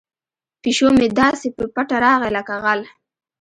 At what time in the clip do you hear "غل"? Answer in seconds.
2.63-2.81